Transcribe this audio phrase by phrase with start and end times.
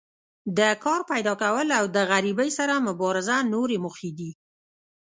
[0.57, 4.31] د کار پیداکول او د غریبۍ سره مبارزه نورې موخې دي.